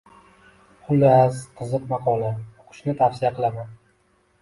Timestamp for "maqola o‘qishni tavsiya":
1.93-3.37